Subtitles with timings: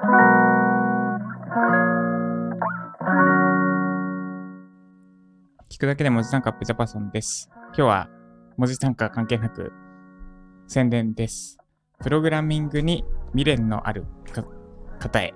[0.00, 0.06] 聞
[5.80, 7.50] くだけで文字単価アップジャパソンです。
[7.66, 8.08] 今日は
[8.56, 9.70] 文字単価関係なく
[10.68, 11.58] 宣伝です。
[11.98, 14.06] プログラミングに未練のある
[14.98, 15.34] 方へ。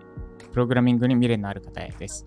[0.51, 2.27] プログラミングに未練のある方へです。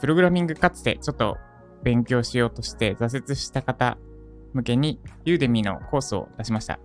[0.00, 1.38] プログラミングかつてちょっと
[1.82, 3.96] 勉強しようとして挫折した方
[4.52, 6.78] 向けに Udemy のコースを出しました。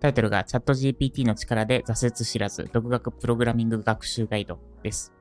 [0.00, 5.12] タイトルがチャット GPT の力で挫折知らず独学プログラミング学習ガイドです。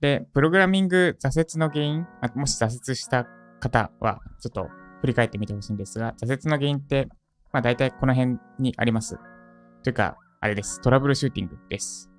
[0.00, 3.26] で、プログラミング挫折の原因、もし挫折した
[3.60, 4.68] 方は、ちょっと
[5.00, 7.08] 振り返ってみてほしいんですが、挫折の原因って、
[7.52, 9.18] まあ大体この辺にあります。
[9.82, 10.80] というか、あれです。
[10.80, 12.10] トラブルシューティングです。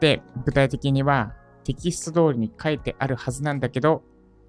[0.00, 1.34] で、具体的には、
[1.64, 4.02] テキスト通りに書いてあるはずなんだけど、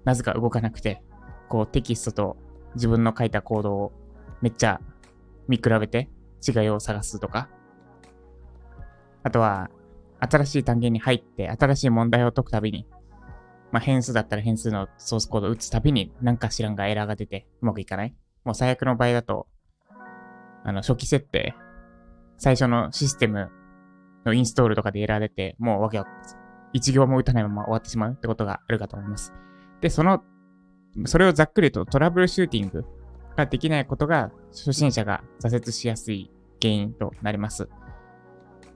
[0.04, 1.02] なぜか動かなくて、
[1.48, 2.36] こうテキストと
[2.74, 3.92] 自分の書いたコードを
[4.40, 4.80] めっちゃ
[5.48, 6.08] 見比べて
[6.46, 7.48] 違いを探すとか、
[9.22, 9.70] あとは、
[10.20, 12.88] 新しい単元に入って新しい問題を解くたびに、
[13.70, 18.14] まあ、変数だったら変数のソースコードを打つたびに何か知らんがエラーが出てうまくいかない。
[18.44, 19.46] もう最悪の場合だと、
[20.64, 21.54] あの、初期設定、
[22.38, 23.50] 最初のシステム
[24.24, 26.22] のインストールとかでエラー出て、もうわけわかんない。
[26.72, 29.32] 一行も打たないまま終わってしまうってことがあるかと思います。
[29.80, 30.22] で、その、
[31.04, 32.84] それをざっくりとトラブルシューティング
[33.38, 37.68] ができないことが初心者が挫折しやすい原因となります。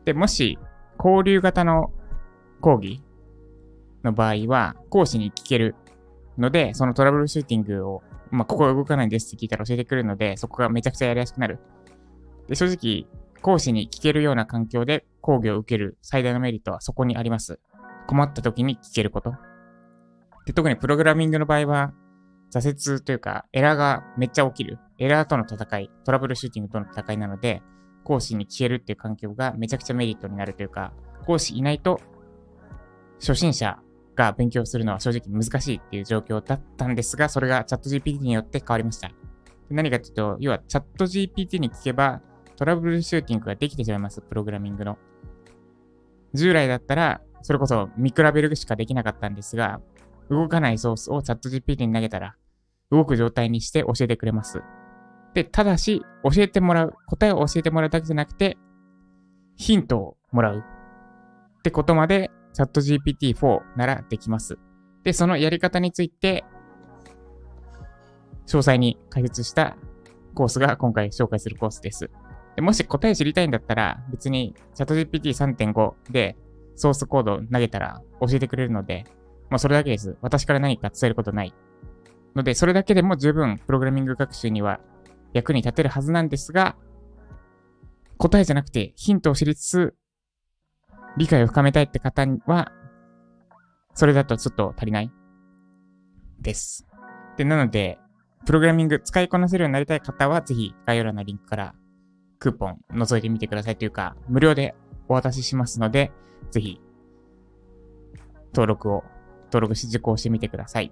[0.05, 0.59] で、もし
[0.99, 1.93] 交流型の
[2.61, 3.03] 講義
[4.05, 5.75] の場合は、講師に聞ける
[6.39, 11.59] ので、そのトラブルシューティングを、まあ、ここ動かないんですって聞いたら教えてくるので、そこがめちゃくちゃやりやすくなる。
[12.49, 13.07] で、正直、
[13.43, 17.59] 講師に聞けるような環境で講義を受ける最大のメリットはそこにあります。
[18.07, 19.35] 困った時に聞けること。
[20.47, 21.93] で、特にプログラミングの場合は、
[22.53, 24.79] 挫折というか、エラーがめっちゃ起きる。
[24.99, 27.63] エラーとの戦い、トラブルシューティングとの戦いなので、
[28.05, 30.93] 講師に聞けるっていう環境がめちゃくちゃメリットになるというか、
[31.25, 32.01] 講師いないと、
[33.21, 33.79] 初心者
[34.17, 39.11] が勉強するのは正直難しいっていう状況だったんですが、それがチャット GPT によって変わりました。
[39.71, 42.21] 何かというと、要はチャット GPT に聞けば、
[42.57, 44.99] トラブルシューティングができてしまいます、プログラミングの。
[46.35, 49.81] 従来だったら、それこそ見比べるしかできなかったんですが、
[50.29, 52.37] 動かないソースをチャット GPT に投げたら、
[52.93, 54.63] 動く状態にして教えてくれます。
[55.35, 58.59] で、ただし、教えてもらう、答えを教えてもらうだけじゃなくて、
[59.57, 64.59] ヒントをもらうってことまで、チャット GPT-4 ならできます。
[65.05, 66.45] で、そのやり方について、
[68.47, 69.77] 詳細に解説した
[70.35, 72.11] コースが今回紹介するコースです。
[72.57, 76.37] でもし答え知りたいんだったら、別にチャット GPT3.5 で
[76.77, 79.05] ソースコードを投げたら教えてくれるので、
[79.49, 80.17] まあそれだけです。
[80.21, 81.55] 私から何か伝えることない。
[82.35, 84.81] ので、それだけでも十分プログラミング学習には
[85.33, 86.77] 役に立てるはずなんですが、
[88.19, 89.95] 答えじゃなくてヒントを知りつつ、
[91.17, 92.73] 理解を深めたいって方は、
[93.95, 95.11] それだとちょっと足りない
[96.41, 96.87] です。
[97.37, 97.99] で、なので、
[98.47, 101.75] プログラミング使いこなせるようになりたい方は、ぜひ概要欄のリンクから
[102.39, 104.75] クーポン覗いてみてくださいというか、無料で
[105.09, 106.11] お渡ししますので、
[106.51, 106.81] ぜひ、
[108.55, 109.05] 登録を、
[109.47, 110.91] 登録し受講してみてください。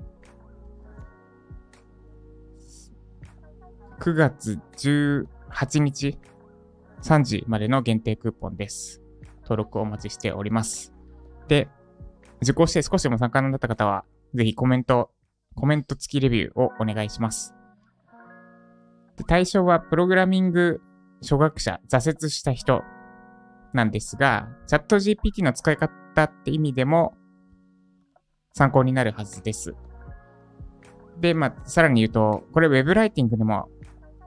[4.01, 6.19] 9月18日
[7.03, 9.03] 3時までの限定クーポンです。
[9.43, 10.95] 登録をお待ちしております。
[11.49, 11.69] で、
[12.41, 15.11] 受講して少しでも参加になった方は、ぜひコメント、
[15.55, 17.55] コメント付きレビューをお願いします。
[19.19, 20.81] で対象はプログラミング
[21.21, 22.83] 初学者、挫折した人
[23.75, 27.13] なんですが、チャット GPT の使い方って意味でも
[28.55, 29.75] 参考になるはずです。
[31.19, 33.69] で、まあ、さらに言うと、これ Web ライティングでも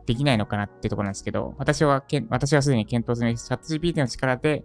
[0.06, 3.38] できないのかなってところなんですけど、私はけん、私はすでに検討済み。
[3.38, 4.64] チャット GPT の力で、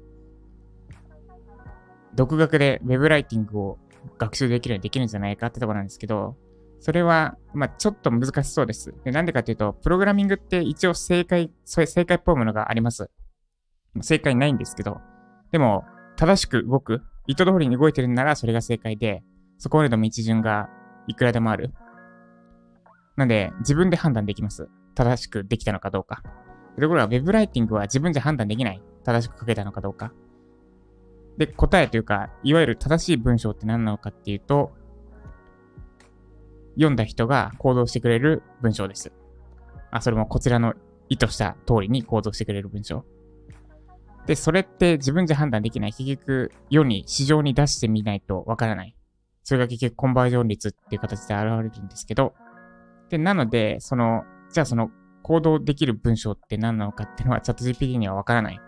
[2.14, 3.78] 独学で Web ライティングを
[4.18, 6.36] 学習できるようにできるんじゃないかってところなんですけど、
[6.80, 8.94] それは、まあ、ちょっと難しそうです。
[9.04, 13.10] で、なんでかっていうと、プログラミングって一応正解、そういう正解っぽいものがあります。
[14.00, 14.98] 正解ないんですけど、
[15.50, 15.84] でも、
[16.16, 19.22] 正しく動く、意図通りに動いてるならそれが正解で、
[19.58, 20.68] そこまでの道順が
[21.06, 21.72] いくらでもある。
[23.16, 24.68] なんで、自分で判断できます。
[24.98, 26.22] 正しくできたのかどうか。
[26.74, 28.82] ところが、Web ライティングは自分じゃ判断できない。
[29.04, 30.12] 正しく書けたのかどうか。
[31.36, 34.72] で、答えというか、いわゆる正しい文章って何なのかっていうと、
[36.74, 39.12] 読んだ人が行動してくれる文章です。
[39.92, 40.74] あ、それもこちらの
[41.08, 43.04] 意図した通りに行動してくれる文章。
[44.26, 45.92] で、それって自分じゃ判断できない。
[45.92, 48.96] 結局、世に、市場に出してみないとわからない。
[49.44, 52.34] それが結局コンバージョン率っていう形で現れるんですけど、
[53.08, 54.90] で、なので、その、じゃあその
[55.22, 58.60] 行動できる文章って何なのかっていうのはチャット GPT にはわからない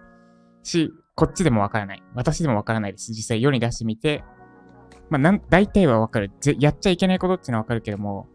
[0.63, 2.03] し、こっちでもわからない。
[2.15, 3.13] 私でもわからないです。
[3.13, 4.25] 実際世に出してみて、
[5.09, 6.31] まあ、なん、大体はわかる。
[6.59, 8.29] やっちゃいけないことっていうのはわかるけども、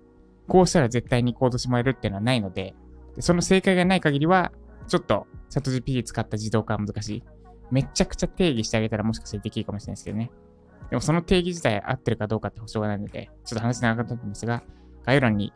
[0.47, 2.75] こうしたら絶対に行動してもらえるっていうのはないので、
[3.15, 4.51] でその正解がない限りは、
[4.88, 7.24] ちょっとチャット GPT 使った自動化は難しい。
[7.71, 10.31] めちゃくちゃ定義してあげたらもしかしたらできるかもしれないですけどね。
[10.89, 14.63] でもその定義自体合ってるかどうかって保証がないので、ちょっと話長かったんですが、
[15.06, 15.53] 概要欄に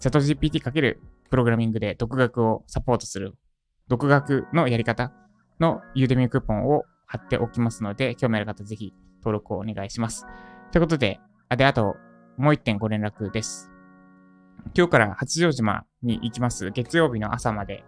[0.00, 1.00] チャット GPT かける
[1.30, 3.34] プログラミングで独学をサポートする、
[3.88, 5.12] 独学のやり方
[5.60, 10.26] のユーデミークーポンを貼っておきますので、興味ある方ぜひ登録をお願いします。
[10.72, 11.96] ということで、あ、で、あと、
[12.36, 13.70] もう一点ご連絡です。
[14.76, 16.70] 今日から八丈島に行きます。
[16.70, 17.84] 月曜日の朝まで、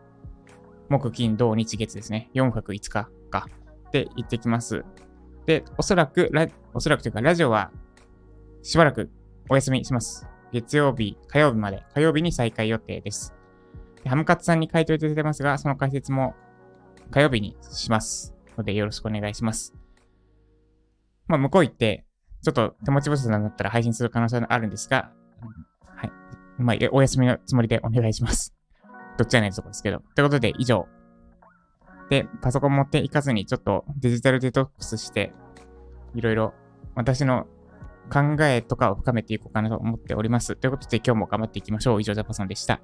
[0.88, 2.30] 木、金、土、日、月ですね。
[2.34, 3.48] 4泊5日か。
[3.92, 4.84] で、行ってきます。
[5.46, 6.30] で、おそらく、
[6.74, 7.72] おそらくというか、ラジオは、
[8.62, 9.10] しばらく
[9.48, 10.28] お休みします。
[10.56, 13.34] 月曜日、火曜日まで、火曜日に再開予定です。
[14.02, 16.34] でハムカツさんに回答いただいてますが、その解説も
[17.10, 18.34] 火曜日にします。
[18.56, 19.74] ので、よろしくお願いします。
[21.26, 22.06] まあ、向こう行って、
[22.42, 25.12] ちょっと手持ち無沙汰になったら配信する可能性があるんですが、
[25.84, 26.12] はい。
[26.56, 28.54] まあ、お休みのつもりでお願いします。
[29.18, 30.02] どっちやないとこですけど。
[30.14, 30.88] ということで、以上。
[32.08, 35.34] で、パソコン持っていかずに、ちょっとデジタルデトックスして、
[36.14, 36.54] いろいろ
[36.94, 37.46] 私の
[38.10, 40.56] 考えとかを深めていこうかなと思っております。
[40.56, 42.00] ということで、今日も頑張っていきましょう。
[42.00, 42.80] 以上、ジャパソンでした。